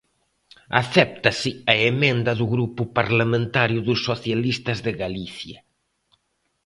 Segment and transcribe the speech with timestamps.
[0.81, 5.57] Acéptase a emenda do Grupo Parlamentario dos Socialistas de Galicia.